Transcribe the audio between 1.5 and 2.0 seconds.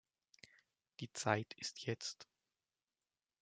ist